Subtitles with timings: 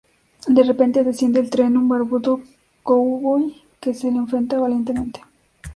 [0.47, 2.41] De repente, desciende del tren un barbudo
[2.81, 5.21] cowboy que se le enfrenta valientemente.